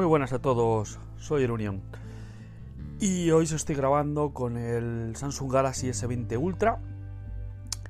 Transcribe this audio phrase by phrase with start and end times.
[0.00, 1.82] Muy buenas a todos, soy el Unión.
[3.00, 6.78] Y hoy os estoy grabando con el Samsung Galaxy S20 Ultra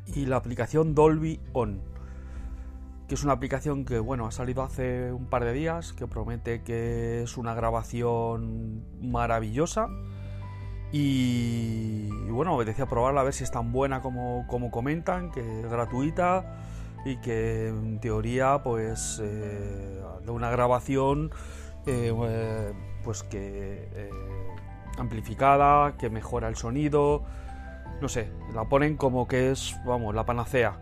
[0.06, 1.80] y la aplicación Dolby On,
[3.06, 6.64] que es una aplicación que bueno, ha salido hace un par de días, que promete
[6.64, 9.86] que es una grabación maravillosa.
[10.90, 15.60] Y, bueno, me decía probarla a ver si es tan buena como, como comentan, que
[15.60, 16.58] es gratuita
[17.04, 21.30] y que en teoría pues eh, de una grabación
[21.86, 24.10] eh, eh, pues que eh,
[24.98, 27.22] amplificada, que mejora el sonido,
[28.00, 30.78] no sé, la ponen como que es, vamos, la panacea.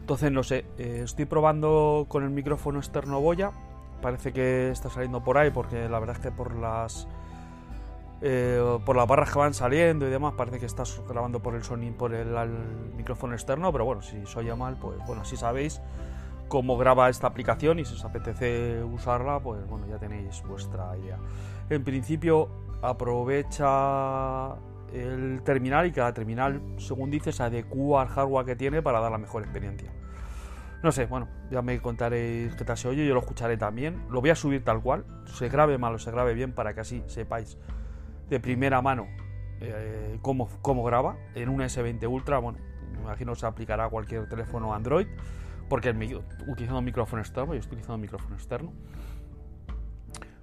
[0.00, 3.50] Entonces, no sé, estoy probando con el micrófono externo Boya,
[4.00, 7.06] parece que está saliendo por ahí, porque la verdad es que por las
[8.84, 11.96] por las barras que van saliendo y demás, parece que estás grabando por el sonido,
[11.96, 12.34] por el,
[12.96, 15.80] micrófono externo, pero bueno, si soy mal, pues bueno, si sabéis,
[16.48, 21.18] cómo graba esta aplicación y si os apetece usarla, pues bueno, ya tenéis vuestra idea.
[21.70, 22.48] En principio
[22.82, 24.54] aprovecha
[24.92, 29.12] el terminal y cada terminal, según dice, se adecua al hardware que tiene para dar
[29.12, 29.90] la mejor experiencia.
[30.82, 34.04] No sé, bueno, ya me contaréis qué tal se oye, yo lo escucharé también.
[34.10, 36.80] Lo voy a subir tal cual, se grabe mal o se grabe bien para que
[36.80, 37.58] así sepáis
[38.30, 39.06] de primera mano
[39.60, 42.38] eh, cómo, cómo graba en un S20 Ultra.
[42.38, 42.58] Bueno,
[42.92, 45.08] me imagino se aplicará a cualquier teléfono Android
[45.68, 45.90] porque
[46.46, 48.72] utilizando micrófono externo, yo estoy utilizando micrófono externo.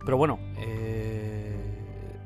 [0.05, 1.75] Pero bueno, eh,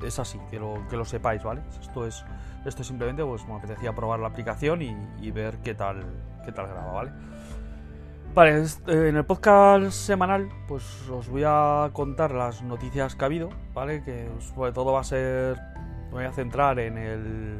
[0.02, 1.62] es así, que lo, que lo sepáis, ¿vale?
[1.80, 2.24] Esto es,
[2.64, 6.04] esto simplemente, pues me apetecía probar la aplicación y, ver qué tal,
[6.44, 7.12] qué tal graba, ¿vale?
[8.34, 13.26] Vale, eh, en el podcast semanal, pues os voy a contar las noticias que ha
[13.26, 14.04] habido, ¿vale?
[14.04, 15.58] Que sobre todo va a ser,
[16.08, 17.58] me voy a centrar en el,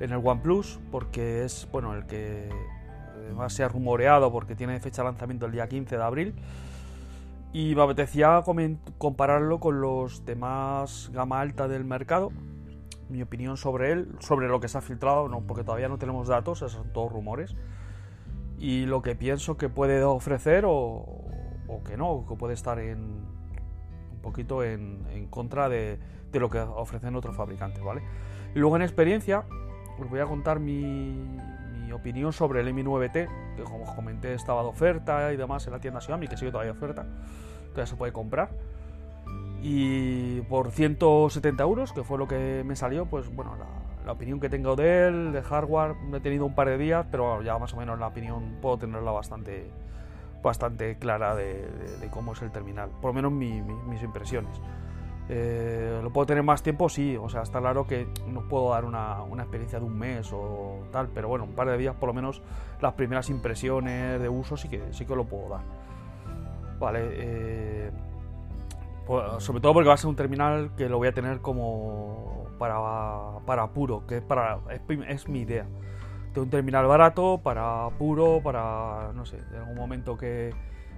[0.00, 2.50] en el OnePlus, porque es, bueno, el que
[3.16, 6.34] además se ha rumoreado porque tiene fecha de lanzamiento el día 15 de abril.
[7.52, 8.42] Y me apetecía
[8.98, 12.30] compararlo con los demás gama alta del mercado.
[13.08, 16.28] Mi opinión sobre él, sobre lo que se ha filtrado, no, porque todavía no tenemos
[16.28, 17.56] datos, son todos rumores.
[18.58, 21.24] Y lo que pienso que puede ofrecer o,
[21.84, 25.98] que no, que puede estar en un poquito en, en contra de,
[26.30, 28.02] de, lo que ofrecen otros fabricantes, ¿vale?
[28.54, 29.44] Y luego en experiencia
[29.98, 31.38] os voy a contar mi,
[31.92, 35.72] opinión sobre el Mi 9T, que como os comenté estaba de oferta y demás en
[35.72, 37.06] la tienda Xiaomi, que sigue todavía de oferta,
[37.70, 38.50] todavía se puede comprar.
[39.62, 44.48] Y por 170 euros, que fue lo que me salió, pues bueno, la, opinión que
[44.48, 47.72] tengo de él, de hardware, no he tenido un par de días, pero ya más
[47.74, 49.70] o menos la opinión puedo tenerla bastante,
[50.42, 51.68] bastante clara de,
[52.10, 54.60] cómo es el terminal, por lo menos mis impresiones.
[55.32, 56.88] Eh, ¿Lo puedo tener más tiempo?
[56.88, 60.80] Sí, o sea, está claro que no puedo dar una, experiencia de un mes o
[60.90, 62.42] tal, pero bueno, un par de días por lo menos
[62.80, 65.60] las primeras impresiones de uso sí que, sí que lo puedo dar.
[66.80, 67.90] Vale, eh,
[69.06, 72.46] pues, sobre todo porque va a ser un terminal que lo voy a tener como
[72.58, 72.80] para,
[73.46, 74.58] para puro, que es, para,
[75.08, 75.64] es, mi idea.
[76.34, 80.52] De un terminal barato, para puro, para, no sé, en algún momento que,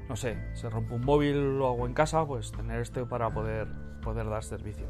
[0.09, 3.69] no sé, se rompe un móvil o algo en casa, pues tener este para poder
[4.03, 4.87] poder dar servicio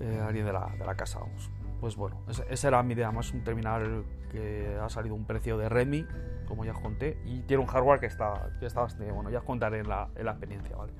[0.00, 1.20] eh, a alguien de la, de la casa.
[1.20, 1.50] Vamos.
[1.80, 2.16] Pues bueno,
[2.48, 6.06] esa era mi idea, más un terminal que ha salido un precio de Redmi,
[6.48, 9.38] como ya os conté, y tiene un hardware que está, que está bastante bueno, ya
[9.38, 10.92] os contaré en la, en la experiencia, ¿vale?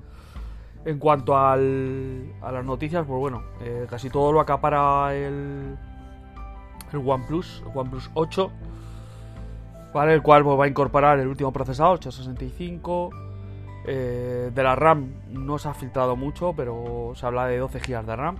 [0.85, 5.75] En cuanto al, a las noticias, pues bueno, eh, casi todo lo acapara el,
[6.93, 8.51] el OnePlus, el OnePlus 8,
[9.95, 10.13] ¿vale?
[10.13, 13.11] El cual va a incorporar el último procesador, 865,
[13.87, 18.05] eh, de la RAM no se ha filtrado mucho, pero se habla de 12 GB
[18.05, 18.35] de RAM.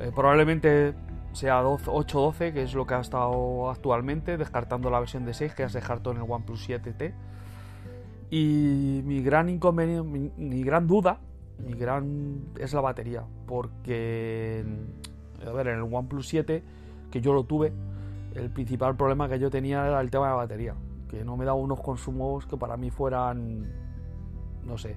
[0.00, 0.94] Eh, probablemente
[1.30, 5.62] sea 8-12, que es lo que ha estado actualmente, descartando la versión de 6 que
[5.62, 7.14] has dejado en el OnePlus 7T.
[8.30, 11.20] Y mi gran inconveniente, mi, gran duda,
[11.64, 14.64] mi gran es la batería, porque
[15.46, 16.64] a ver, en el OnePlus 7
[17.12, 17.72] que yo lo tuve,
[18.34, 20.74] el principal problema que yo tenía era el tema de la batería,
[21.08, 23.66] que no me daba unos consumos que para mí fueran
[24.64, 24.96] no sé,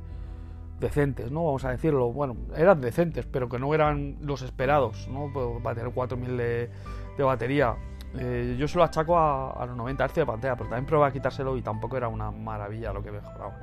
[0.79, 1.45] decentes, ¿no?
[1.45, 2.11] Vamos a decirlo.
[2.11, 5.29] Bueno, eran decentes, pero que no eran los esperados, ¿no?
[5.33, 6.69] Pues va a tener 4000 de,
[7.17, 7.75] de batería.
[8.17, 11.11] Eh, yo se lo achaco a, los 90 Hz de pantalla, pero también probé a
[11.11, 13.57] quitárselo y tampoco era una maravilla lo que mejoraba.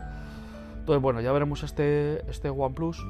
[0.78, 3.04] Entonces, bueno, ya veremos este, este OnePlus.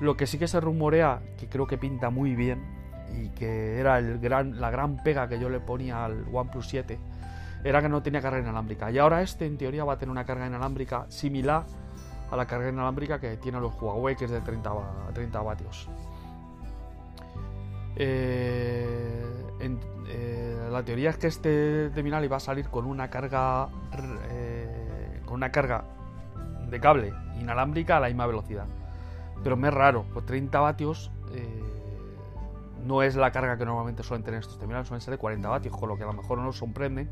[0.00, 2.79] Lo que sí que se rumorea, que creo que pinta muy bien,
[3.16, 6.98] y que era la gran pega que yo le ponía al OnePlus 7,
[7.64, 8.90] era que no tenía carga inalámbrica.
[8.90, 11.64] Y ahora este, en teoría, va a tener una carga inalámbrica similar
[12.30, 14.72] a la carga inalámbrica que tiene los Huawei, que es de 30,
[15.12, 15.88] 30 vatios.
[17.96, 19.26] Eh,
[20.08, 23.68] eh, la teoría es que este terminal iba a salir con una carga
[24.30, 25.84] eh, con una carga
[26.68, 28.66] de cable inalámbrica a la misma velocidad.
[29.42, 31.10] Pero me es raro, por 30 vatios
[32.84, 35.76] no es la carga que normalmente suelen tener estos terminales, suelen ser de 40 vatios,
[35.76, 37.10] con lo que a lo mejor no nos sorprenden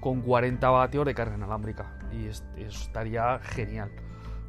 [0.00, 1.98] con 40 vatios de carga inalámbrica.
[2.12, 2.26] Y
[2.60, 3.90] estaría genial.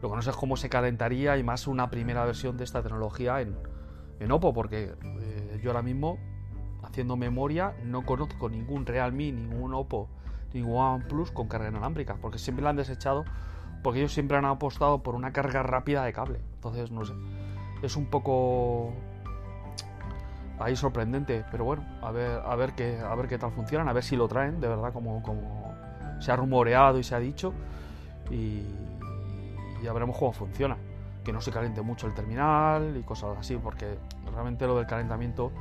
[0.01, 2.83] Lo que no sé es cómo se calentaría y más una primera versión de esta
[2.83, 3.55] tecnología en,
[4.19, 6.19] en Oppo, porque eh, yo ahora mismo,
[6.83, 10.09] haciendo memoria, no conozco ningún Realme, ningún Oppo,
[10.53, 13.23] ningún OnePlus con carga inalámbrica, porque siempre la han desechado,
[13.81, 16.39] porque ellos siempre han apostado por una carga rápida de cable.
[16.55, 17.13] Entonces, no sé,
[17.81, 18.93] es un poco
[20.59, 23.93] ahí sorprendente, pero bueno, a ver, a ver qué, a ver qué tal funcionan, a
[23.93, 25.73] ver si lo traen, de verdad, como, como
[26.19, 27.53] se ha rumoreado y se ha dicho.
[28.31, 28.63] Y,
[29.83, 30.77] ya veremos cómo funciona.
[31.23, 33.97] Que no se caliente mucho el terminal y cosas así, porque
[34.31, 35.51] realmente lo del calentamiento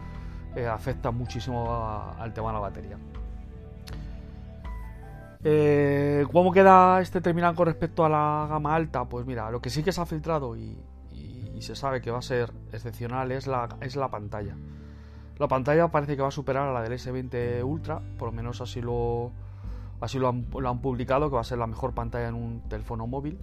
[0.55, 2.99] eh, afecta muchísimo al tema de la batería.
[5.43, 9.05] Eh, ¿Cómo queda este terminal con respecto a la gama alta?
[9.05, 10.79] Pues mira, lo que sí que se ha filtrado y,
[11.61, 14.55] se sabe que va a ser excepcional es la, es la pantalla.
[15.39, 18.61] La pantalla parece que va a superar a la del S20 Ultra, por lo menos
[18.61, 19.33] así lo,
[20.01, 20.45] así lo han,
[20.81, 23.39] publicado, que va a ser la mejor pantalla en un teléfono móvil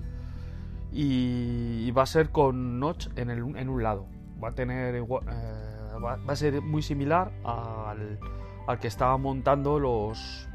[0.91, 4.05] y, va a ser con notch en, el, un lado.
[4.41, 8.19] Va a tener eh, va, a ser muy similar al,
[8.67, 10.47] al que estaba montando los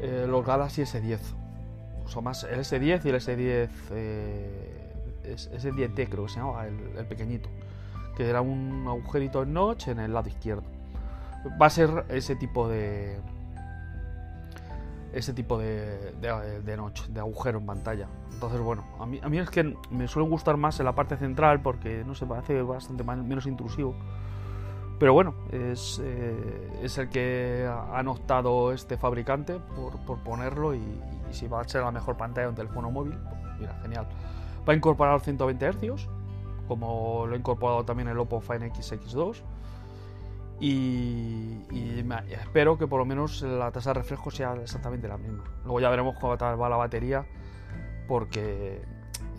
[0.00, 1.20] eh, los Galaxy S10.
[2.14, 4.84] O más el S10 y el S10 eh,
[5.24, 7.48] S10T creo que se llamaba, el, el, pequeñito.
[8.16, 10.64] Que era un agujerito en notch en el lado izquierdo.
[11.60, 13.18] Va a ser ese tipo de
[15.12, 16.76] ese tipo de, de, de,
[17.08, 18.08] de agujero en pantalla.
[18.32, 21.16] Entonces, bueno, a mí, a mí es que me suelen gustar más en la parte
[21.16, 23.94] central porque, no sé, parece bastante menos intrusivo.
[24.98, 30.82] Pero bueno, es, eh, es el que han optado este fabricante por, por ponerlo y,
[31.30, 34.06] si va a ser la mejor pantalla de un teléfono móvil, pues mira, genial.
[34.68, 36.08] Va a incorporar 120 Hz,
[36.68, 39.42] como lo ha incorporado también el Oppo Find X X2
[40.60, 41.58] y,
[42.30, 45.44] espero que por lo menos la tasa de refresco sea exactamente la misma.
[45.64, 47.26] Luego ya veremos cómo va la batería,
[48.06, 48.82] porque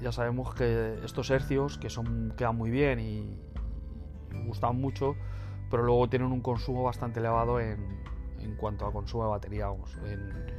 [0.02, 3.40] ya sabemos que estos hercios que son quedan muy bien y,
[4.46, 5.16] gustan mucho,
[5.72, 8.04] pero luego tienen un consumo bastante elevado en,
[8.40, 9.68] en cuanto a consumo de batería.
[10.06, 10.56] en,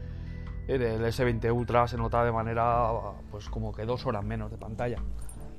[0.66, 2.90] el S20 Ultra se nota de manera
[3.30, 4.99] pues como que dos horas menos de pantalla,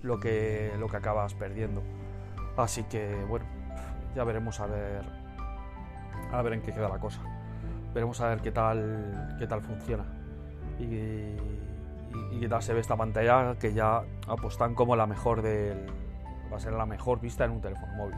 [0.01, 1.81] lo que, lo que acabas perdiendo.
[2.55, 3.45] Así que bueno,
[4.15, 5.03] ya veremos a ver
[6.31, 7.21] a ver en qué queda la cosa.
[7.93, 10.05] Veremos a ver qué tal qué tal funciona
[10.79, 15.87] y, qué tal se ve esta pantalla que ya apostan como la mejor del
[16.51, 18.15] va a ser la mejor vista en un teléfono móvil.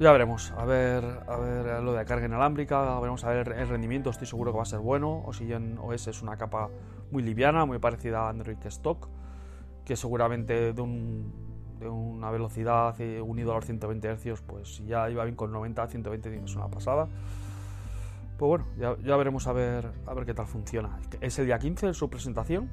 [0.00, 4.10] Ya veremos, a ver, a ver lo de carga inalámbrica, veremos a ver el rendimiento,
[4.10, 5.24] estoy seguro que va a ser bueno.
[5.26, 6.68] Oxygen OS es una capa
[7.10, 9.08] muy liviana, muy parecida a Android Stock,
[9.88, 11.32] que seguramente de un
[11.80, 15.86] de una velocidad unido a los 120 Hz, pues ya iba bien con 90 a
[15.86, 17.08] 120 es una pasada.
[18.36, 20.98] Pues bueno, ya, veremos a ver, a ver qué tal funciona.
[21.20, 22.68] Es el día 15 de su presentación.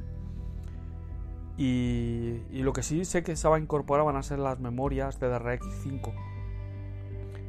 [1.58, 5.20] Y, lo que sí sé que se va a incorporar van a ser las memorias
[5.20, 6.14] de DRX5.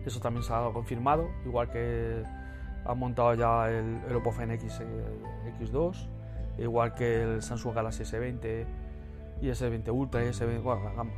[0.05, 2.23] Eso también se ha confirmado, igual que
[2.85, 4.81] han montado ya el, el Oppo X,
[5.59, 6.09] X2,
[6.59, 8.86] igual que el Samsung Galaxy S20
[9.41, 11.11] y S20 Ultra y S20, bueno, la gama,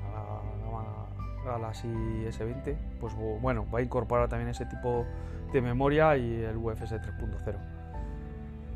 [1.44, 5.06] Galaxy S20, pues bueno, va a incorporar también ese tipo
[5.52, 7.78] de memoria y el UFS 3.0.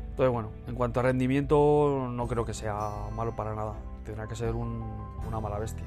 [0.09, 3.73] Entonces, bueno, en cuanto a rendimiento, no creo que sea malo para nada.
[4.05, 5.85] Tendrá que ser una mala bestia.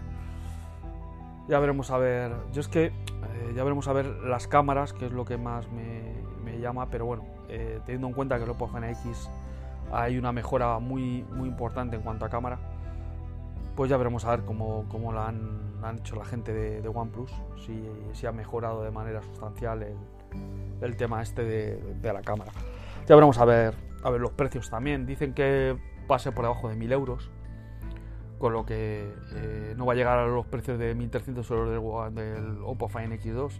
[1.48, 2.32] Ya veremos a ver.
[2.52, 5.66] Yo es que eh, ya veremos a ver las cámaras, que es lo que más
[5.70, 9.28] me, llama, pero bueno, eh, teniendo en cuenta que el Oppo Find X
[9.92, 12.58] hay una mejora muy, muy importante en cuanto a cámara,
[13.76, 17.30] pues ya veremos a ver cómo, cómo la han, hecho la gente de, OnePlus,
[17.64, 19.96] si, si, ha mejorado de manera sustancial el,
[20.80, 22.50] el tema este de, de, la cámara.
[23.06, 25.06] Ya veremos a ver, a ver los precios también.
[25.06, 25.76] Dicen que
[26.18, 27.30] ser por debajo de 1000 euros,
[28.38, 32.14] con lo que eh, no va a llegar a los precios de 1300 euros del,
[32.14, 33.52] del Oppo Find X2.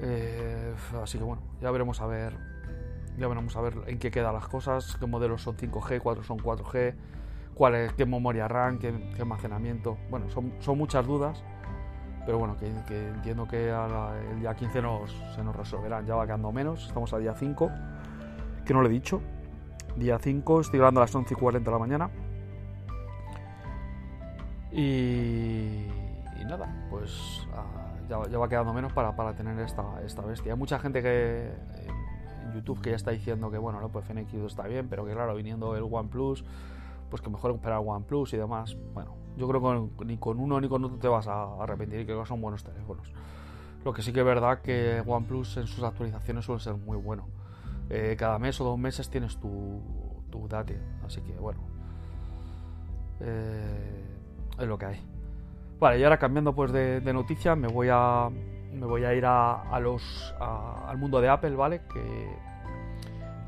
[0.00, 2.34] Eh, así que bueno, ya veremos a ver
[3.18, 6.38] ya veremos a ver en qué quedan las cosas, qué modelos son 5G, 4 son
[6.38, 6.94] 4G,
[7.58, 9.98] cuál es, qué memoria RAM, qué, almacenamiento.
[10.08, 11.42] Bueno, son, son, muchas dudas,
[12.24, 16.06] pero bueno, que, que entiendo que el día 15 nos, se nos resolverán.
[16.06, 17.70] Ya va quedando menos, estamos al día 5,
[18.64, 19.20] que no lo he dicho.
[19.96, 22.10] Día 5, estoy grabando a las 11 y 40 de la mañana.
[24.70, 25.86] Y,
[26.40, 30.52] y nada, pues uh, ya, ya, va quedando menos para, para tener esta, esta bestia.
[30.52, 31.50] Hay mucha gente que
[32.44, 35.12] en YouTube que ya está diciendo que bueno, no, pues FNX está bien, pero que
[35.12, 36.44] claro, viniendo el OnePlus,
[37.10, 38.76] pues que mejor comprar OnePlus y demás.
[38.94, 42.04] Bueno, yo creo que ni con uno ni con otro te vas a arrepentir y
[42.04, 43.12] creo que son buenos teléfonos.
[43.84, 47.28] Lo que sí que es verdad que OnePlus en sus actualizaciones suele ser muy bueno.
[47.90, 49.80] Eh, cada mes o dos meses tienes tu,
[50.30, 51.60] tu date, así que bueno.
[53.20, 54.04] Eh,
[54.58, 55.00] es lo que hay.
[55.78, 58.28] Vale, y ahora cambiando pues de, noticias, me voy a,
[58.72, 61.82] me voy a ir a, los, al mundo de Apple, ¿vale?
[61.92, 62.36] Que,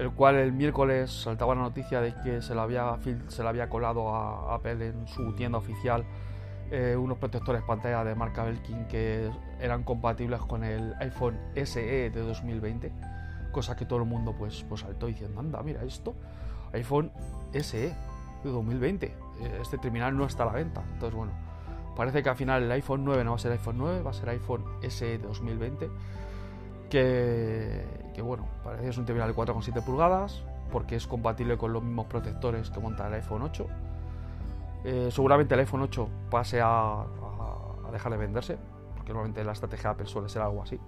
[0.00, 3.68] el cual el miércoles saltaba la noticia de que se le había, se le había
[3.68, 6.04] colado a Apple en su tienda oficial
[6.70, 9.30] eh, unos protectores pantalla de marca Belkin que
[9.60, 12.92] eran compatibles con el iPhone SE de 2020,
[13.52, 16.14] cosa que todo el mundo pues, pues saltó diciendo, anda, mira esto,
[16.72, 17.12] iPhone
[17.52, 17.94] SE
[18.44, 19.14] de 2020,
[19.60, 21.50] este terminal no está a la venta, entonces bueno
[22.00, 24.14] Parece que al final el iPhone 9 no va a ser iPhone 9, va a
[24.14, 25.90] ser iPhone SE 2020.
[26.88, 27.84] Que,
[28.22, 32.06] bueno, parece que es un terminal de 4,7 pulgadas, porque es compatible con los mismos
[32.06, 33.66] protectores que monta el iPhone 8.
[34.84, 37.04] Eh, seguramente el iPhone 8 pase a,
[37.92, 38.56] dejar de venderse,
[38.94, 40.78] porque normalmente la estrategia de Apple suele ser algo así.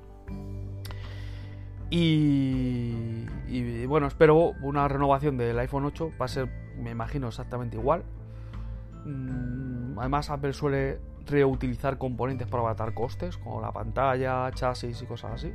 [1.90, 3.26] Y,
[3.86, 6.48] bueno, espero una renovación del iPhone 8, va a ser,
[6.78, 8.02] me imagino, exactamente igual.
[9.04, 15.32] Mm, además, Apple suele reutilizar componentes para abatar costes, como la pantalla, chasis y cosas
[15.32, 15.52] así.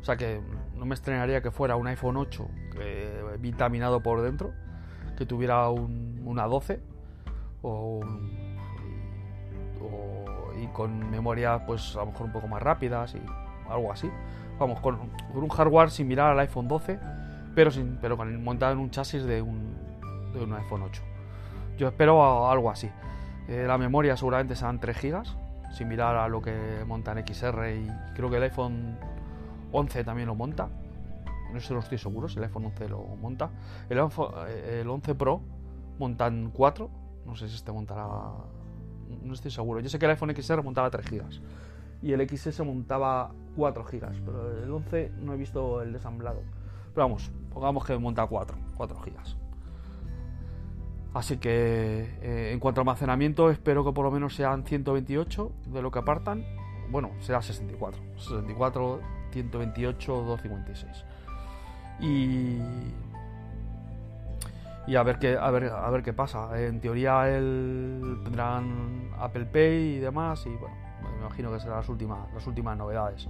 [0.00, 0.40] O sea que
[0.74, 2.48] no me estrenaría que fuera un iPhone 8
[2.80, 4.52] eh, vitaminado por dentro,
[5.16, 6.80] que tuviera un, una 12
[7.62, 8.56] o, un,
[9.80, 13.22] o, y con memoria pues a lo mejor un poco más rápidas y
[13.70, 14.10] algo así.
[14.58, 14.96] Vamos, con,
[15.32, 16.98] con un hardware similar al iPhone 12,
[17.54, 19.74] pero, sin, pero con, montado en un chasis de un,
[20.32, 21.02] de un iPhone 8.
[21.76, 22.90] Yo espero algo así.
[23.48, 25.22] Eh, la memoria seguramente serán 3 GB,
[25.72, 28.98] similar a lo que monta en XR y creo que el iPhone
[29.72, 30.68] 11 también lo monta.
[31.52, 33.50] No sé, no estoy seguro si el iPhone 11 lo monta.
[33.88, 35.40] El, eh, el 11 Pro
[35.98, 36.90] montan 4.
[37.24, 38.06] No sé si este montará.
[39.22, 39.80] No estoy seguro.
[39.80, 41.40] Yo sé que el iPhone XR montaba 3 GB
[42.02, 46.42] y el XS montaba 4 GB, pero el 11 no he visto el desamblado.
[46.94, 49.12] Pero vamos, pongamos que monta 4, 4 GB.
[51.14, 55.82] Así que eh, en cuanto a almacenamiento, espero que por lo menos sean 128 de
[55.82, 56.44] lo que apartan.
[56.90, 58.00] Bueno, será 64.
[58.18, 59.00] 64,
[59.42, 61.04] 128, 256.
[62.00, 62.58] Y.
[64.88, 66.60] Y a ver qué, a ver, a ver qué pasa.
[66.60, 70.46] En teoría el, tendrán Apple Pay y demás.
[70.46, 73.28] Y bueno, me imagino que serán las últimas, las últimas novedades.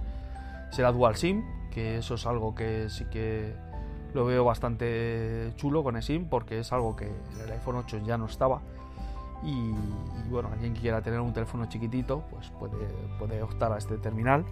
[0.69, 3.55] Será Dual SIM, que eso es algo que sí que
[4.13, 8.17] lo veo bastante chulo con eSIM porque es algo que en el iPhone 8 ya
[8.17, 8.61] no estaba
[9.43, 12.87] y, y, bueno, alguien que quiera tener un teléfono chiquitito pues puede,
[13.19, 14.45] puede optar a este terminal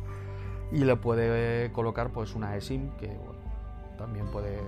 [0.72, 3.40] y le puede colocar pues una eSIM que bueno,
[3.98, 4.60] también puede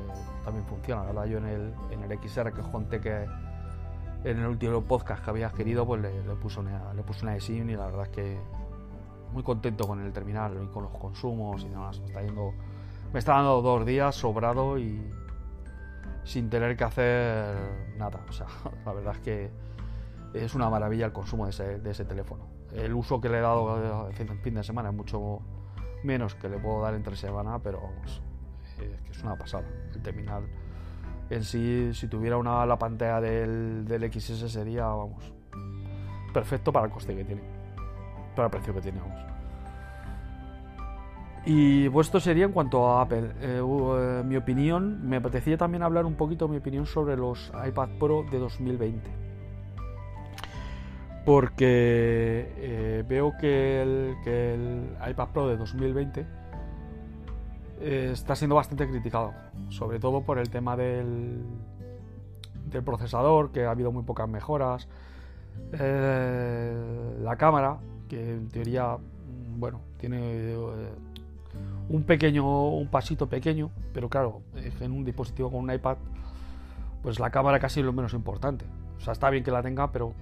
[0.44, 3.25] también funciona, la verdad yo en el, en el XR que conté que
[4.24, 7.36] en el último podcast que había adquirido pues le, le, puse una, le puse una
[7.36, 8.38] eSIM y la verdad es que
[9.34, 12.54] muy contento con el terminal y con los consumos y demás, me está yendo
[13.13, 15.01] me está dando dos días sobrado y
[16.24, 17.56] sin tener que hacer
[17.98, 18.20] nada.
[18.27, 18.48] O sea,
[18.86, 19.51] la verdad es que
[20.34, 22.48] es una maravilla el consumo de ese, de ese teléfono.
[22.74, 25.39] El uso que le he dado en fin de semana es mucho
[26.04, 28.22] menos que le puedo dar entre semana, pero vamos,
[28.80, 29.66] es que es una pasada.
[29.94, 30.44] El terminal
[31.30, 35.34] en sí, si tuviera una la pantalla del, del XS sería, vamos,
[36.34, 37.42] perfecto para el coste que tiene,
[38.36, 39.27] para el precio que tiene, vamos.
[41.46, 43.32] Y pues esto sería en cuanto a Apple.
[43.39, 47.89] Eh, uh, mi opinión, me apetecía también hablar un poquito mi opinión sobre los iPad
[47.98, 49.27] Pro de 2020.
[51.28, 56.26] Porque eh, veo que el, iPad Pro de 2020
[57.82, 59.34] eh, está siendo bastante criticado,
[59.68, 61.44] sobre todo por el tema del,
[62.86, 64.88] procesador, que ha habido muy pocas mejoras,
[65.74, 70.56] eh, la cámara, que en teoría, mm, bueno, tiene
[71.90, 74.44] un pequeño, un pasito pequeño, pero claro,
[74.80, 75.98] en un dispositivo con un iPad,
[77.04, 78.64] pues la cámara casi es lo menos importante.
[78.98, 80.14] O sea, está bien que la tenga, pero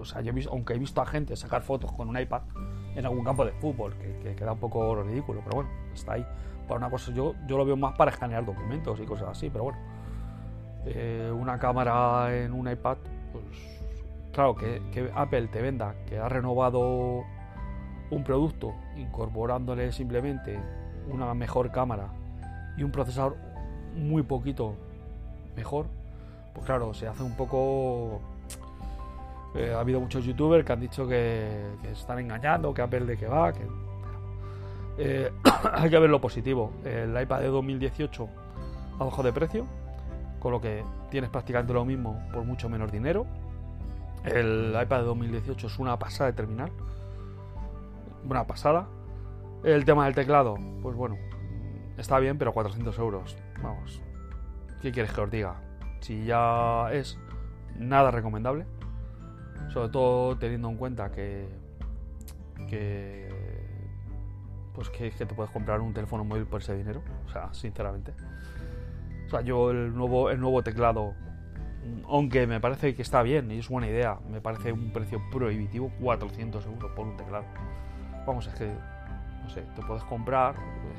[0.00, 2.42] o sea, yo aunque he visto a gente sacar fotos con un iPad
[2.94, 6.26] en algún campo de fútbol, que, queda un poco ridículo, pero bueno, está ahí.
[6.66, 9.78] Para una cosa, yo, lo veo más para escanear documentos y cosas así, pero bueno.
[10.86, 12.96] Eh, una cámara en un iPad,
[13.32, 13.44] pues
[14.32, 17.22] claro, que Apple te venda que ha renovado
[18.10, 20.58] un producto incorporándole simplemente
[21.08, 22.08] una mejor cámara
[22.76, 23.36] y un procesador
[23.94, 24.74] muy poquito
[25.56, 25.86] mejor,
[26.54, 28.20] pues claro, se hace un poco
[29.54, 33.26] eh, ha habido muchos youtubers que han dicho que, están engañando, que Apple de que
[33.26, 33.66] va, que...
[34.98, 35.32] Eh,
[35.72, 36.72] hay que ver lo positivo.
[36.84, 38.28] El iPad de 2018
[38.98, 39.66] ha bajado de precio,
[40.38, 43.26] con lo que tienes prácticamente lo mismo por mucho menos dinero.
[44.24, 46.70] El iPad de 2018 es una pasada de terminal.
[48.28, 48.86] Una pasada.
[49.64, 51.16] El tema del teclado, pues bueno,
[51.98, 53.36] está bien, pero 400 euros.
[53.62, 54.00] Vamos.
[54.80, 55.60] ¿Qué quieres que os diga?
[56.00, 57.18] Si ya es
[57.76, 58.64] nada recomendable
[59.68, 61.46] sobre todo teniendo en cuenta que,
[64.74, 68.12] pues que, te puedes comprar un teléfono móvil por ese dinero, o sea, sinceramente.
[69.26, 71.14] O sea, yo el nuevo, el nuevo teclado,
[72.08, 75.92] aunque me parece que está bien y es buena idea, me parece un precio prohibitivo,
[76.00, 77.44] 400 euros por un teclado.
[78.26, 78.70] Vamos, es que,
[79.42, 80.54] no sé, te puedes comprar,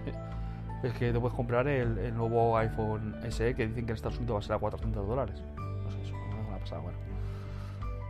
[0.84, 4.36] es que te puedes comprar el, nuevo iPhone SE que dicen que en Estados Unidos
[4.36, 5.44] va a ser a 400 dólares.
[5.58, 6.15] No sé, eso
[6.53, 7.11] ha pasado, bueno.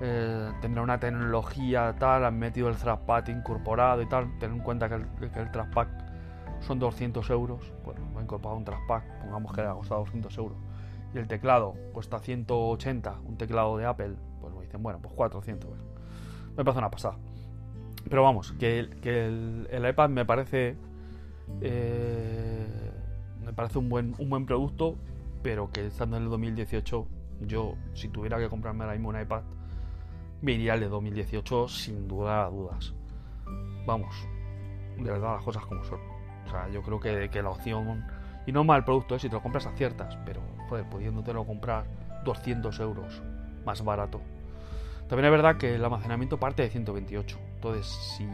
[0.04, 4.38] Eh, tendrá una tecnología tal, han metido el trackpad incorporado y tal.
[4.40, 5.88] Ten en cuenta que el, que trackpad
[6.60, 7.72] son 200 euros.
[7.86, 10.58] Bueno, ha incorporado un trackpad, pongamos que ha costado 200 euros.
[11.14, 15.70] Y el teclado cuesta 180, un teclado de Apple, pues me dicen, bueno, pues 400.
[16.58, 17.18] Me parece una pasada.
[18.10, 20.78] Pero vamos, que, el, iPad me parece.
[21.62, 22.92] Eh,
[23.46, 24.96] me parece un buen, un buen producto,
[25.44, 27.08] pero que estando en el 2018,
[27.42, 29.44] yo, si tuviera que comprarme ahora mismo un iPad,
[30.42, 32.94] me iría el de 2018 sin duda a dudas.
[33.86, 34.14] Vamos,
[34.98, 36.00] de verdad las cosas como son.
[36.46, 38.06] O sea, yo creo que, que la opción,
[38.46, 39.20] y no mal producto, ¿eh?
[39.20, 41.86] si te lo compras aciertas, pero joder, pudiéndotelo comprar
[42.26, 43.22] 200 euros
[43.66, 44.22] más barato.
[45.08, 47.38] También es verdad que el almacenamiento parte de 128.
[47.56, 47.86] Entonces,
[48.18, 48.28] si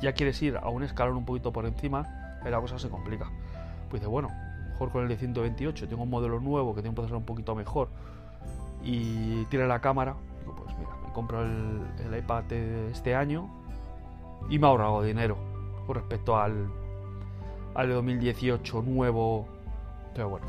[0.00, 3.30] ya quieres ir a un escalón un poquito por encima, la cosa se complica.
[3.90, 4.28] Pues dice, bueno,
[4.70, 7.54] mejor con el de 128, tengo un modelo nuevo que tiene un procesador un poquito
[7.54, 7.88] mejor
[8.82, 10.16] y tiene la cámara,
[11.16, 13.48] mira, compro el, iPad de este año
[14.48, 15.36] y me ha ahorrado dinero
[15.86, 16.68] con respecto al,
[17.74, 19.46] al 2018 nuevo.
[20.14, 20.46] Pero bueno,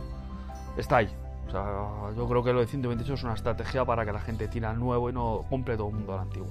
[0.77, 1.09] está ahí.
[1.47, 4.47] O sea, yo creo que lo de 128 es una estrategia para que la gente
[4.47, 6.49] tire al nuevo y no compre todo el mundo al antiguo.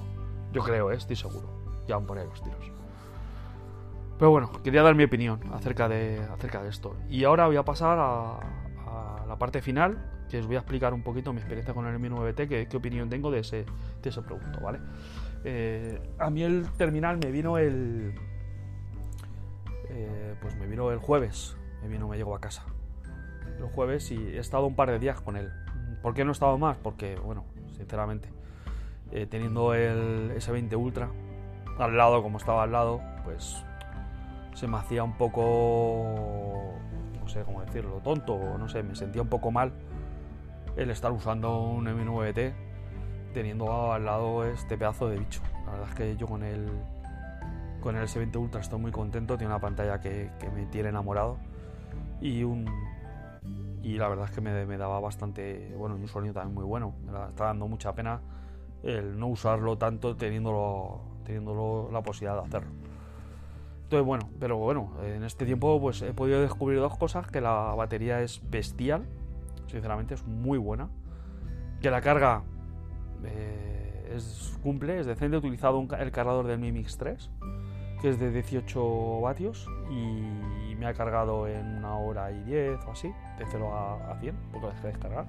[0.52, 0.96] Yo creo, ¿eh?
[0.96, 1.48] estoy seguro.
[1.86, 2.72] Ya van por ahí los tiros.
[4.18, 6.96] Pero bueno, quería dar mi opinión acerca de, acerca de esto.
[7.10, 10.92] Y ahora voy a pasar a, a la parte final, que os voy a explicar
[10.94, 13.64] un poquito mi experiencia con el Mi 9T, qué, qué opinión tengo de ese,
[14.02, 14.80] de ese producto, ¿vale?
[15.44, 18.14] Eh, a mí el terminal me vino el...
[19.88, 22.64] Eh, pues me vino el jueves, me vino, me llegó a casa.
[23.58, 25.50] El jueves y he estado un par de días con él.
[26.02, 26.76] ¿Por qué no he estado más?
[26.78, 27.44] Porque, bueno,
[27.76, 28.28] sinceramente,
[29.12, 31.10] eh, teniendo el S20 Ultra
[31.78, 33.64] al lado, como estaba al lado, pues
[34.54, 36.74] se me hacía un poco,
[37.20, 39.72] no sé cómo decirlo, tonto, no sé, me sentía un poco mal
[40.76, 42.52] el estar usando un M9T
[43.32, 45.40] teniendo al lado este pedazo de bicho.
[45.64, 46.70] La verdad es que yo con el
[47.80, 51.38] con el S20 Ultra estoy muy contento, tiene una pantalla que, me tiene enamorado
[52.20, 52.66] y un
[53.82, 56.94] y la verdad es que me, daba bastante bueno y un sonido también muy bueno.
[57.04, 58.20] Me está dando mucha pena
[58.82, 62.70] el no usarlo tanto teniéndolo teniéndolo la posibilidad de hacerlo.
[63.84, 67.74] Entonces bueno, pero bueno, en este tiempo pues he podido descubrir dos cosas, que la
[67.76, 69.06] batería es bestial,
[69.66, 70.88] sinceramente es muy buena.
[71.80, 72.42] Que la carga
[73.24, 75.36] eh, es, cumple, es decente.
[75.36, 77.30] He utilizado el cargador del Mi Mix 3,
[78.00, 82.90] que es de 18 vatios y me ha cargado en una hora y 10 o
[82.92, 85.26] así, de 0 a, 100, porque lo dejé descargar.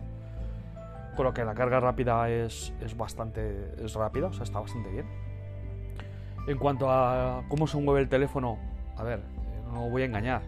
[1.16, 4.90] Con lo que la carga rápida es, es bastante es rápida, o sea, está bastante
[4.92, 5.08] bien.
[6.48, 8.58] En cuanto a cómo se mueve el teléfono,
[8.96, 9.22] a ver,
[9.74, 10.44] no voy a engañar,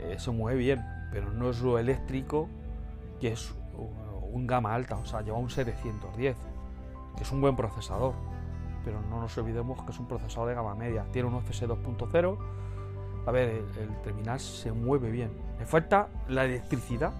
[0.00, 2.48] eh, se mueve bien, pero no es lo eléctrico
[3.20, 3.54] que es
[4.32, 6.36] un gama alta, o sea, lleva un 710,
[7.16, 8.14] que es un buen procesador.
[8.84, 11.06] pero no nos olvidemos que es un procesador de gama media.
[11.10, 12.38] Tiene un UFS 2.0.
[13.26, 15.30] A ver, el, terminal se mueve bien.
[15.58, 17.12] Le falta la electricidad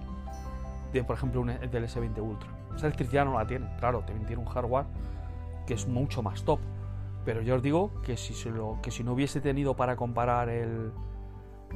[0.93, 2.49] de, por ejemplo, un, del S20 Ultra.
[2.75, 3.67] Esa electricidad no la tiene.
[3.79, 4.85] Claro, tiene un hardware
[5.65, 6.59] que es mucho más top.
[7.23, 10.49] Pero yo os digo que si, se lo, que si no hubiese tenido para comparar
[10.49, 10.91] el,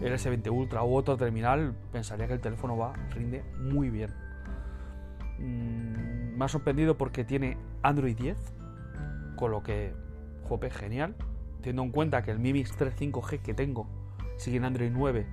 [0.01, 4.11] el S20 Ultra u otro terminal, pensaría que el teléfono va, rinde muy bien.
[5.39, 8.37] Mm, me ha sorprendido porque tiene Android 10,
[9.35, 9.93] con lo que,
[10.43, 11.15] jope, genial.
[11.61, 13.87] Teniendo en cuenta que el Mi Mix 3 5G que tengo
[14.37, 15.27] sigue en Android 9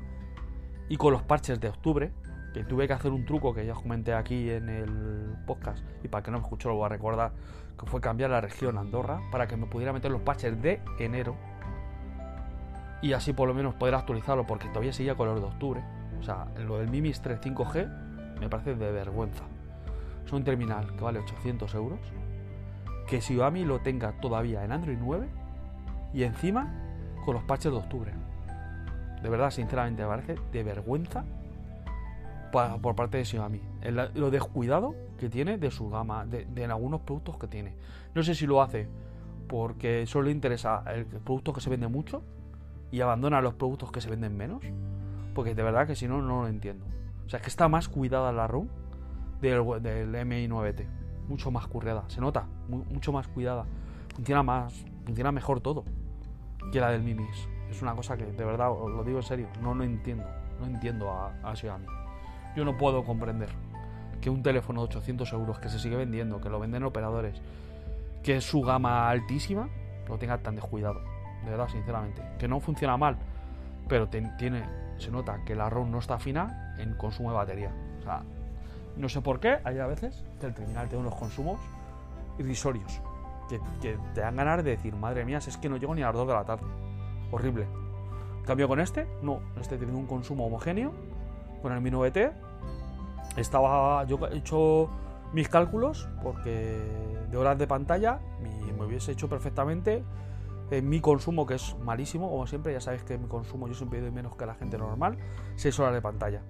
[0.89, 2.13] y con los parches de octubre,
[2.53, 6.09] que tuve que hacer un truco que ya os comenté aquí en el podcast y
[6.09, 7.33] para que no me escuchó lo voy a recordar,
[7.79, 11.37] que fue cambiar la región Andorra para que me pudiera meter los parches de enero
[13.03, 15.83] y así por lo menos poder actualizarlo porque todavía seguía con los de octubre.
[16.19, 19.45] O sea, lo del Mi Mix 3 5G me parece de vergüenza.
[20.25, 22.01] Es un terminal que vale 800 euros.
[23.07, 25.29] Que Xiaomi lo tenga todavía en Android 9
[26.13, 26.73] y encima
[27.25, 28.13] con los patches de octubre.
[29.23, 31.25] De verdad, sinceramente, me parece de vergüenza
[32.81, 33.61] por parte de Xiaomi.
[34.15, 37.75] lo descuidado que tiene de su gama, de, de, algunos productos que tiene.
[38.15, 38.89] No sé si lo hace
[39.47, 42.23] porque solo le interesa el producto que se vende mucho
[42.91, 44.63] y abandona los productos que se venden menos.
[45.35, 46.87] Porque de verdad que si no, no lo entiendo.
[47.27, 48.69] O sea, es que está más cuidada la ROM
[49.41, 50.87] del, del MI9T.
[51.29, 52.05] Mucho más currada.
[52.09, 53.67] Se nota, mucho más cuidada.
[54.15, 55.85] Funciona más, funciona mejor todo
[56.73, 57.49] que la del Mimis.
[57.71, 60.25] Es una cosa que de verdad, os lo digo en serio, no lo entiendo.
[60.61, 61.87] No entiendo a, a Xiaomi.
[62.57, 63.51] Yo no puedo comprender
[64.21, 67.41] que un teléfono de 800 euros que se sigue vendiendo, que lo venden operadores,
[68.23, 69.69] que es su gama altísima,
[70.09, 71.01] lo tenga tan descuidado.
[71.47, 72.23] De verdad, sinceramente.
[72.39, 73.17] Que no funciona mal,
[73.89, 74.65] pero tiene,
[74.99, 77.71] se nota que la ROM no está fina en consumo de batería.
[78.01, 78.23] O sea,
[78.97, 81.61] no sé por qué, hay a veces que el terminal tiene unos consumos
[82.41, 83.01] irrisorios.
[83.49, 86.07] Que, te dan ganas de decir, madre mía, si es que no llego ni a
[86.07, 86.67] las 2 de la tarde.
[87.31, 87.67] Horrible.
[88.45, 90.93] cambio con este, no, este tiene un consumo homogéneo.
[91.63, 92.33] Con el Mi 9T,
[93.37, 94.91] estaba, yo he hecho
[95.33, 96.83] mis cálculos porque
[97.31, 98.19] de horas de pantalla
[98.77, 100.05] me hubiese hecho perfectamente
[100.71, 104.01] en mi consumo, que es malísimo, como siempre, ya sabéis que mi consumo yo siempre
[104.01, 105.17] doy menos que la gente normal,
[105.57, 106.43] 6 horas de pantalla.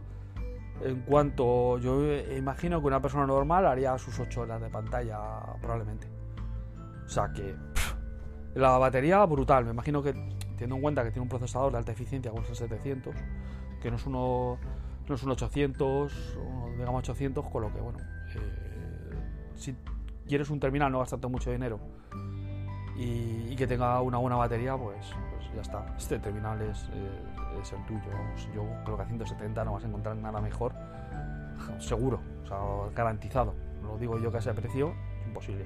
[0.82, 2.02] En cuanto yo
[2.36, 5.18] imagino que una persona normal haría sus 8 horas de pantalla
[5.60, 6.08] probablemente.
[7.04, 7.54] O sea que
[8.54, 11.92] la batería brutal, me imagino que teniendo en cuenta que tiene un procesador de alta
[11.92, 13.14] eficiencia como es el 700,
[13.80, 14.58] que no es uno
[15.08, 17.98] no es un 800, un gama 800, con lo que bueno,
[18.34, 19.14] eh,
[19.54, 19.76] si
[20.26, 21.78] quieres un terminal no gastarte mucho dinero
[22.96, 25.94] y, que tenga una buena batería, pues, pues ya está.
[25.96, 28.00] Este terminal es, eh, es el tuyo.
[28.54, 30.72] yo creo que a 170 no vas a encontrar nada mejor,
[31.78, 32.58] seguro, o sea,
[32.94, 33.54] garantizado.
[33.82, 34.94] Lo digo yo que a ese precio,
[35.26, 35.64] imposible.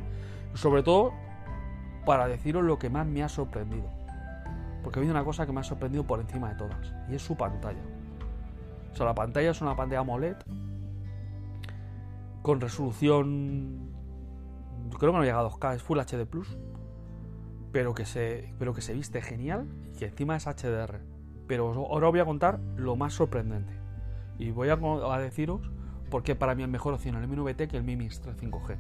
[0.55, 1.13] Sobre todo
[2.05, 3.89] para deciros lo que más me ha sorprendido.
[4.83, 7.23] Porque ha habido una cosa que me ha sorprendido por encima de todas, y es
[7.23, 7.83] su pantalla.
[8.93, 10.37] O sea, la pantalla es una pantalla AMOLED
[12.43, 13.91] con resolución.
[14.99, 16.57] Creo que no llega a 2K, es Full HD Plus
[17.73, 21.01] pero que se, pero que se viste genial y que encima es HDR.
[21.47, 23.73] Pero ahora os voy a contar lo más sorprendente.
[24.39, 24.77] Y voy a,
[25.19, 25.71] deciros
[26.11, 28.37] por qué para mí es mejor opción el Mi 9T que el Mi Mix 3
[28.37, 28.77] 5G.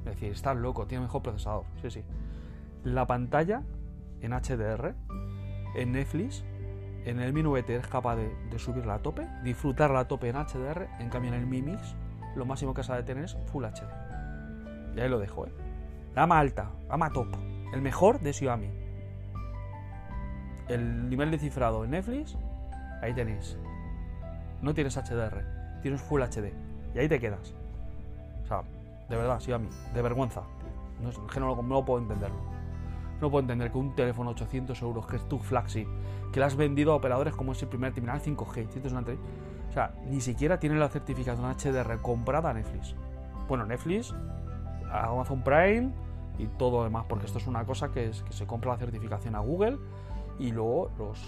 [0.00, 1.64] Es decir, está loco, tiene mejor procesador.
[1.82, 2.04] Sí, sí.
[2.82, 3.62] La pantalla
[4.20, 4.94] en HDR,
[5.76, 6.44] en Netflix,
[7.04, 10.88] en el Mi 9T es capaz de, subirla a tope, disfrutarla a tope en HDR,
[11.00, 11.96] en cambio en el Mi Mix
[12.34, 14.96] lo máximo que ha de tener es Full HD.
[14.96, 15.52] Y ahí lo dejo, ¿eh?
[16.14, 18.70] Gama alta, gama top el mejor de Xiaomi.
[20.68, 22.36] El nivel de cifrado en Netflix,
[23.02, 23.58] ahí tenéis.
[24.62, 26.52] No tienes HDR, tienes Full HD.
[26.94, 27.54] Y ahí te quedas.
[28.44, 28.62] O sea,
[29.08, 30.42] de verdad, Xiaomi, de vergüenza.
[31.02, 32.40] No, es que no, puedo entenderlo.
[33.20, 35.86] No puedo entender que un teléfono 800 euros, que es tu flagship,
[36.32, 39.18] que lo has vendido a operadores como ese primer terminal 5G,
[39.68, 42.94] o sea, ni siquiera tiene la certificación HDR comprada a Netflix.
[43.48, 44.14] Bueno, Netflix,
[44.90, 45.90] Amazon Prime,
[46.38, 48.78] y todo lo demás, porque esto es una cosa que, es, que se compra la
[48.78, 49.78] certificación a Google
[50.38, 51.20] y luego los,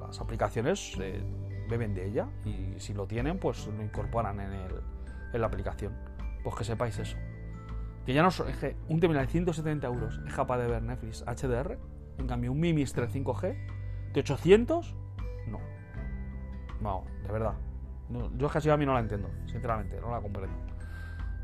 [0.00, 1.22] las aplicaciones eh,
[1.68, 4.72] beben de ella y si lo tienen, pues lo incorporan en, el,
[5.32, 5.94] en la aplicación.
[6.42, 7.16] Pues que sepáis eso.
[8.06, 8.42] Que ya no es
[8.88, 11.78] un terminal de 170 euros es capaz de ver Netflix HDR,
[12.18, 14.96] en cambio un Mi Mix 3 5G de 800,
[15.46, 15.60] no.
[16.80, 17.54] No, de verdad.
[18.36, 20.56] yo es que así a mí no la entiendo, sinceramente, no la comprendo.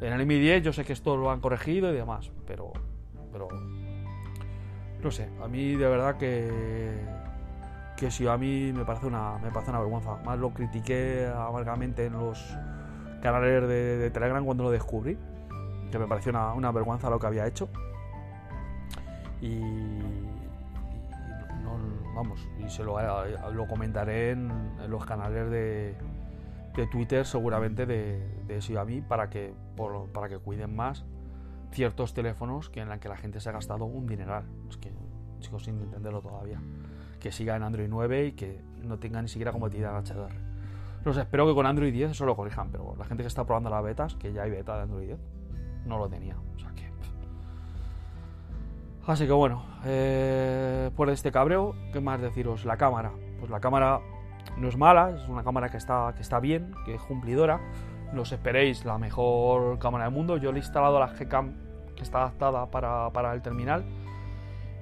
[0.07, 2.73] En el Mi 10 yo sé que esto lo han corregido y demás, pero,
[3.33, 3.49] pero
[5.03, 7.03] no sé, a mí de verdad que
[7.97, 10.17] que si a mí me parece una me parece una vergüenza.
[10.25, 12.39] Más lo critiqué amargamente en los
[13.23, 15.17] canales de, Telegram cuando lo descubrí,
[15.91, 17.69] que me pareció una, vergüenza lo que había hecho.
[19.41, 19.59] y,
[22.15, 22.97] vamos, y se lo,
[23.53, 24.51] lo comentaré en,
[24.83, 25.97] en los canales de,
[26.77, 31.05] de, Twitter seguramente de, de Xiaomi para que, por, para que cuiden más
[31.75, 34.45] ciertos teléfonos que en la que la gente se ha gastado un dineral.
[34.69, 34.93] Es que
[35.41, 36.61] sigo sin entenderlo todavía.
[37.21, 40.35] Que siga en Android 9 y que no tenga ni siquiera compatibilidad HDR.
[41.05, 43.45] No sé, espero que con Android 10 eso lo corrijan, pero la gente que está
[43.45, 45.21] probando las betas, que ya hay beta de Android 10,
[45.87, 46.37] no lo tenía.
[46.55, 46.91] O sea que.
[49.07, 52.65] Así que bueno, eh, por este cabreo, ¿qué más deciros?
[52.65, 53.13] La cámara.
[53.39, 54.01] Pues la cámara
[54.57, 57.61] no es mala, es una cámara que está, que está bien, que es cumplidora.
[58.13, 60.37] No os esperéis la mejor cámara del mundo.
[60.37, 61.55] Yo le he instalado la Gcam
[61.97, 63.85] que está adaptada para, para el terminal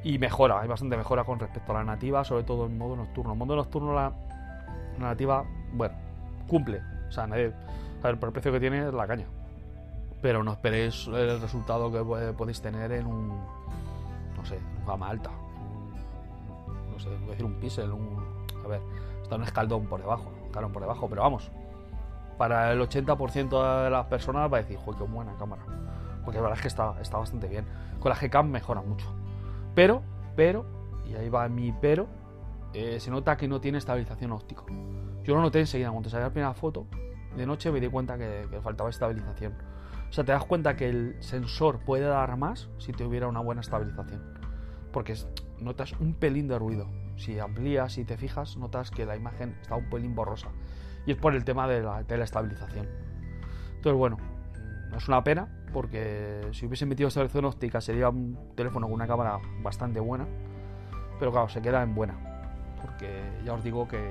[0.04, 3.32] y mejora, hay bastante mejora con respecto a la nativa, sobre todo en modo nocturno.
[3.32, 4.12] En modo nocturno la,
[4.98, 5.94] nativa, bueno,
[6.48, 6.82] cumple.
[7.08, 7.52] O sea, nadie,
[8.02, 9.26] a ver, por el precio que tiene es la caña.
[10.20, 15.30] Pero no esperéis el resultado que podéis tener en un, no sé, un gama alta.
[16.90, 18.80] No sé, voy a decir un pixel, un, a ver,
[19.22, 21.50] está un escaldón por debajo, un por debajo, pero vamos.
[22.38, 25.62] Para el 80% de las personas va a decir, joder, qué buena cámara.
[26.24, 27.66] Porque la verdad es que está, está bastante bien.
[28.00, 29.06] Con la Gcam mejora mucho.
[29.74, 30.02] Pero,
[30.37, 30.64] pero,
[31.06, 32.06] y ahí va mi pero,
[32.74, 34.62] eh, se nota que no tiene estabilización óptica.
[35.24, 36.87] Yo lo noté enseguida, cuando salió la primera foto,
[37.37, 39.54] de noche me di cuenta que, faltaba estabilización.
[40.08, 43.61] O sea, te das cuenta que el sensor puede dar más si tuviera una buena
[43.61, 44.20] estabilización.
[44.92, 45.16] Porque
[45.61, 46.87] notas un pelín de ruido.
[47.22, 50.48] Si amplías y te fijas, notas que la imagen está un pelín borrosa.
[51.06, 52.88] Y es por el tema de la, de la estabilización.
[53.76, 54.16] Entonces, bueno,
[54.90, 59.06] no es una pena, porque si hubiese metido estabilización óptica sería un teléfono con una
[59.06, 60.26] cámara bastante buena.
[61.20, 62.16] Pero claro, se queda en buena.
[62.82, 64.02] Porque ya os digo que,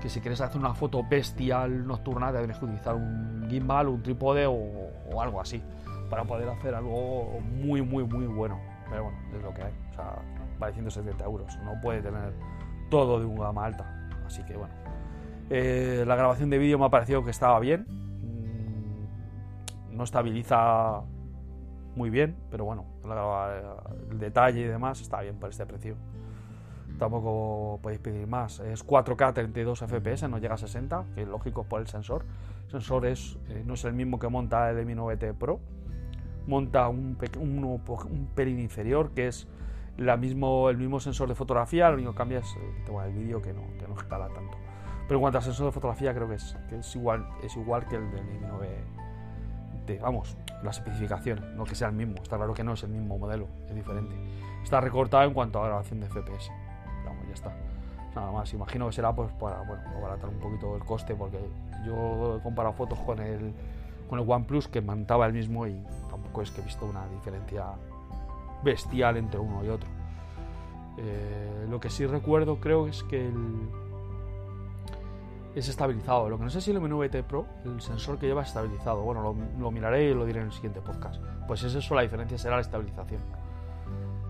[0.00, 4.54] que si quieres hacer una foto bestial nocturna, debes utilizar un gimbal, un trípode o,
[4.54, 5.62] o, algo así.
[6.08, 8.58] Para poder hacer algo muy, muy, muy bueno.
[8.88, 9.72] Pero bueno, es lo que hay.
[9.90, 10.22] O sea,
[10.60, 11.58] vale 170 euros.
[11.64, 12.32] No puede tener
[12.88, 14.08] todo de un gama alta.
[14.24, 14.74] Así que bueno.
[15.48, 17.84] Eh, la grabación de vídeo me ha parecido que estaba bien
[20.00, 21.02] no estabiliza
[21.94, 22.86] muy bien, pero bueno,
[24.10, 25.94] el detalle y demás está bien por este precio.
[26.98, 28.60] Tampoco podéis pedir más.
[28.60, 32.24] Es 4K 32 FPS, no llega a 60, que es lógico por el sensor.
[32.64, 35.60] El sensor es, eh, no es el mismo que monta el Mi 9T Pro.
[36.46, 39.46] Monta un, un, un pelín inferior, que es
[40.00, 43.40] la mismo, el mismo sensor de fotografía, lo único que cambia es eh, el vídeo
[43.40, 44.56] que no, que no escala tanto.
[45.06, 47.86] Pero en cuanto al sensor de fotografía, creo que es, que es, igual, es igual
[47.86, 48.68] que el del Mi 9
[49.98, 53.18] vamos, las especificaciones, no que sea el mismo, está claro que no es el mismo
[53.18, 54.14] modelo, es diferente.
[54.62, 56.50] Está recortado en cuanto a grabación de FPS.
[57.04, 57.52] Vamos, ya está.
[58.14, 61.38] Nada más, imagino que será pues para bueno, abaratar un poquito el coste, porque
[61.84, 63.54] yo he comparado fotos con el,
[64.08, 67.66] con el OnePlus que mantaba el mismo y tampoco es que he visto una diferencia
[68.62, 69.88] bestial entre uno y otro.
[70.98, 73.68] Eh, lo que sí recuerdo creo es que el,
[75.54, 76.28] es estabilizado.
[76.28, 79.02] Lo que no sé si el M9T Pro, el sensor que lleva es estabilizado.
[79.02, 81.22] Bueno, lo, miraré y lo diré en el siguiente podcast.
[81.46, 83.20] Pues es eso, la diferencia será la estabilización.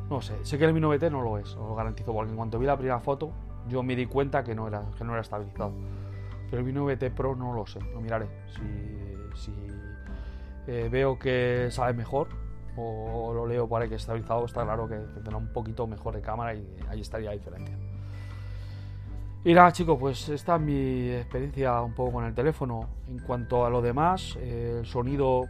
[0.09, 2.59] No sé, sé que el M9T no lo es, os lo garantizo, porque en cuanto
[2.59, 3.31] vi la primera foto,
[3.69, 5.73] yo me di cuenta que no era, que no era estabilizado.
[6.51, 8.27] Pero el M9T Pro no lo sé, lo miraré.
[9.35, 9.53] Si,
[10.67, 12.29] eh, veo que sabe mejor
[12.77, 16.15] o, lo leo por ahí que es estabilizado, está claro que, tendrá un poquito mejor
[16.15, 17.77] de cámara y ahí estaría la diferencia.
[19.43, 22.89] Y nada chicos, pues esta es mi experiencia un poco con el teléfono.
[23.09, 25.45] En cuanto a lo demás, el sonido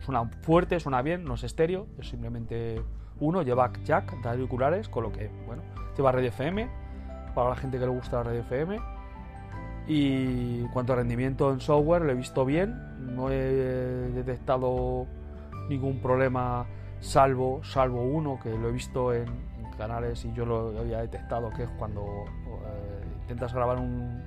[0.00, 2.82] suena fuerte, suena bien, no es estéreo, es simplemente
[3.20, 5.62] uno, lleva jack de auriculares, con lo que, bueno,
[5.96, 6.68] lleva radio FM,
[7.34, 8.78] para la gente que le gusta la radio FM.
[9.86, 15.06] Y en cuanto a rendimiento en software, lo he visto bien, no he detectado
[15.68, 16.66] ningún problema
[17.00, 19.26] salvo, salvo uno que lo he visto en,
[19.76, 24.22] canales y yo lo había detectado, que es cuando eh, intentas grabar un,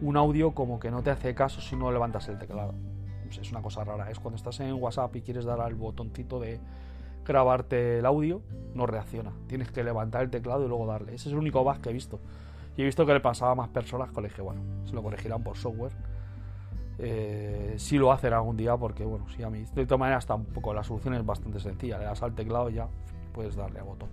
[0.00, 2.74] un, audio como que no te hace caso si no levantas el teclado.
[3.28, 6.58] Es una cosa rara, es cuando estás en WhatsApp y quieres dar al botoncito de
[7.24, 8.42] grabarte el audio,
[8.74, 9.32] no reacciona.
[9.46, 11.14] Tienes que levantar el teclado y luego darle.
[11.14, 12.20] Ese es el único bug que he visto.
[12.76, 15.02] Y he visto que le pasaba a más personas que le dije, bueno, se lo
[15.02, 15.92] corregirán por software.
[16.98, 20.74] Eh, si lo hacen algún día, porque bueno, si a mí de todas maneras tampoco
[20.74, 21.98] la solución es bastante sencilla.
[21.98, 22.88] Le das al teclado y ya
[23.32, 24.08] puedes darle a botón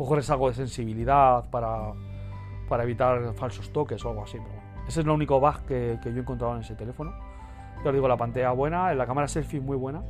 [0.00, 1.92] mejor es algo de sensibilidad para,
[2.68, 4.38] para evitar falsos toques o algo así.
[4.38, 7.12] Pero bueno, ese es el único bug que, yo he encontrado en ese teléfono.
[7.84, 10.02] Ya os digo, la pantalla buena, la cámara selfie muy buena.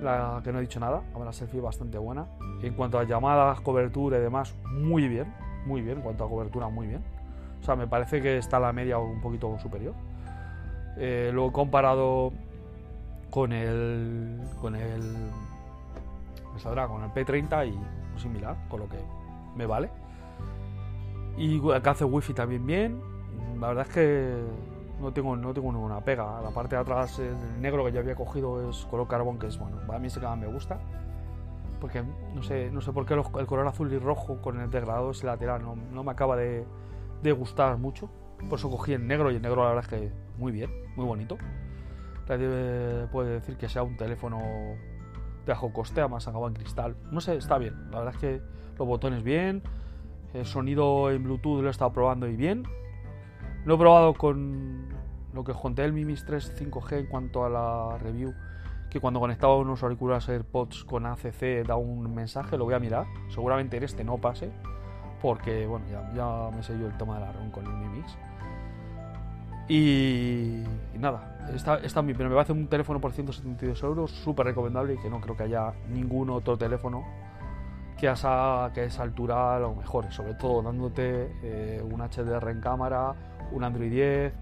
[0.00, 2.26] La que no he dicho nada, cámara selfie bastante buena.
[2.62, 5.32] En cuanto a llamadas, cobertura y demás, muy bien,
[5.66, 5.98] muy bien.
[5.98, 7.02] En cuanto a cobertura, muy bien.
[7.60, 9.94] O sea, me parece que está la media un poquito superior.
[10.96, 12.32] Eh, he comparado
[13.30, 14.40] con el.
[14.60, 15.02] con el.
[16.52, 18.98] Me saldrá con el P30 y similar, con lo que
[19.56, 19.90] me vale.
[21.36, 23.00] Y alcance wifi también bien.
[23.60, 24.44] La verdad es que
[25.00, 26.40] no tengo, no tengo ninguna pega.
[26.40, 29.58] La parte de atrás, el negro que yo había cogido es color carbón, que es
[29.58, 30.78] bueno, a mí ese que me gusta.
[31.80, 32.02] Porque
[32.34, 35.26] no sé, no sé por qué el color azul y rojo con el degradado ese
[35.26, 36.64] lateral no, no me acaba de,
[37.22, 38.08] de, gustar mucho.
[38.48, 41.04] Por eso cogí el negro y el negro la verdad es que muy bien, muy
[41.04, 41.38] bonito.
[42.28, 44.40] Nadie puede decir que sea un teléfono
[45.44, 46.96] de bajo coste, además acabado en cristal.
[47.10, 47.90] No sé, está bien.
[47.90, 48.42] La verdad es que
[48.78, 49.62] los botones bien,
[50.32, 52.64] el sonido en Bluetooth lo he estado probando y bien.
[53.64, 54.88] Lo he probado con
[55.32, 58.34] lo que conté el Mi Mix 3 5G en cuanto a la review,
[58.88, 63.06] que cuando conectaba unos auriculares AirPods con ACC da un mensaje, lo voy a mirar.
[63.28, 64.50] Seguramente en este no pase,
[65.20, 68.16] porque bueno, ya, me sé yo el tema de la ROM con el Mi Mix.
[69.68, 70.62] Y,
[70.94, 74.94] y nada, está, está mi, pero me parece un teléfono por 172 euros, súper recomendable
[74.94, 77.04] y que no creo que haya ningún otro teléfono
[77.98, 82.50] que a esa, que a esa altura lo mejore, sobre todo dándote eh, un HDR
[82.50, 83.14] en cámara,
[83.52, 84.34] un Android 10,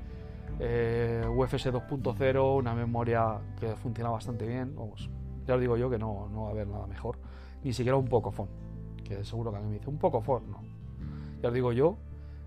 [0.58, 5.10] eh, UFS 2.0, una memoria que funciona bastante bien, vamos,
[5.46, 7.18] ya os digo yo que no, no va a haber nada mejor,
[7.62, 8.50] ni siquiera un Pocophone,
[9.04, 10.60] que seguro que a mí me dice, un Pocophone, no,
[11.42, 11.96] ya os digo yo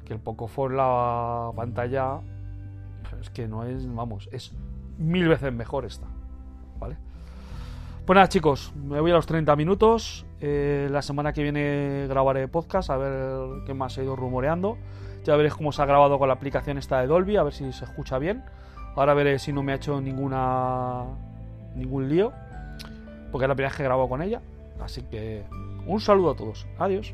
[0.05, 2.19] que el Pocophone, la pantalla
[3.29, 4.53] que no es, vamos, es
[4.97, 6.07] mil veces mejor esta,
[6.79, 6.97] ¿vale?
[8.05, 10.27] Pues nada, chicos, me voy a los 30 minutos.
[10.39, 14.77] Eh, la semana que viene grabaré podcast, a ver qué más he ido rumoreando.
[15.23, 17.71] Ya veréis cómo se ha grabado con la aplicación esta de Dolby, a ver si
[17.73, 18.43] se escucha bien.
[18.95, 21.03] Ahora veré si no me ha hecho ninguna
[21.75, 22.31] ningún lío,
[23.31, 24.41] porque es la primera vez que grabo con ella.
[24.79, 25.43] Así que
[25.87, 26.67] un saludo a todos.
[26.77, 27.13] Adiós.